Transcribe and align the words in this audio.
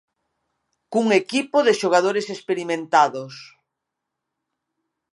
Cun 0.93 1.07
equipo 1.21 1.57
de 1.67 1.73
xogadores 1.81 2.27
experimentados. 2.35 3.33